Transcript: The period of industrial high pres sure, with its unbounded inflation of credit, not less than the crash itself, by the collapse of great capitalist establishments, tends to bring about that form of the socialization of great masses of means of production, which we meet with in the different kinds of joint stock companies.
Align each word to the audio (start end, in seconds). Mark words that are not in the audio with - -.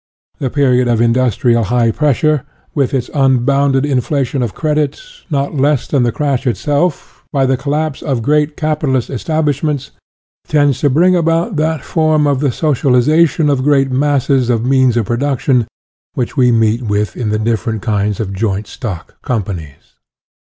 The 0.39 0.49
period 0.49 0.87
of 0.87 0.99
industrial 0.99 1.65
high 1.65 1.91
pres 1.91 2.17
sure, 2.17 2.43
with 2.73 2.91
its 2.91 3.11
unbounded 3.13 3.85
inflation 3.85 4.41
of 4.41 4.55
credit, 4.55 4.99
not 5.29 5.53
less 5.55 5.85
than 5.85 6.01
the 6.01 6.11
crash 6.11 6.47
itself, 6.47 7.23
by 7.31 7.45
the 7.45 7.55
collapse 7.55 8.01
of 8.01 8.23
great 8.23 8.57
capitalist 8.57 9.11
establishments, 9.11 9.91
tends 10.47 10.79
to 10.79 10.89
bring 10.89 11.15
about 11.15 11.55
that 11.57 11.83
form 11.83 12.25
of 12.25 12.39
the 12.39 12.51
socialization 12.51 13.47
of 13.47 13.61
great 13.61 13.91
masses 13.91 14.49
of 14.49 14.65
means 14.65 14.97
of 14.97 15.05
production, 15.05 15.67
which 16.15 16.35
we 16.35 16.51
meet 16.51 16.81
with 16.81 17.15
in 17.15 17.29
the 17.29 17.37
different 17.37 17.83
kinds 17.83 18.19
of 18.19 18.33
joint 18.33 18.65
stock 18.65 19.21
companies. 19.21 19.99